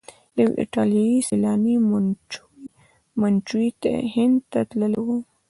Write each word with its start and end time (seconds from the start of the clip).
یو 0.39 0.49
ایټالیایی 0.61 1.19
سیلانی 1.27 1.75
منوچي 3.21 3.65
هند 4.13 4.37
ته 4.51 4.59
تللی 4.69 5.01
و. 5.03 5.07